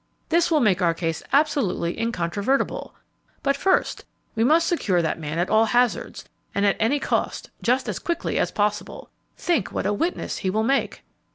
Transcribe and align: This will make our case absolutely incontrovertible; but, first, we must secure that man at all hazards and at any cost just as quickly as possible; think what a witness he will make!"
This 0.29 0.49
will 0.49 0.61
make 0.61 0.81
our 0.81 0.95
case 0.95 1.21
absolutely 1.31 1.95
incontrovertible; 1.95 2.95
but, 3.43 3.55
first, 3.55 4.03
we 4.33 4.43
must 4.43 4.65
secure 4.65 4.99
that 4.99 5.19
man 5.19 5.37
at 5.37 5.51
all 5.51 5.65
hazards 5.65 6.25
and 6.55 6.65
at 6.65 6.75
any 6.79 6.99
cost 6.99 7.51
just 7.61 7.87
as 7.87 7.99
quickly 7.99 8.39
as 8.39 8.49
possible; 8.49 9.11
think 9.37 9.71
what 9.71 9.85
a 9.85 9.93
witness 9.93 10.39
he 10.39 10.49
will 10.49 10.63
make!" 10.63 11.03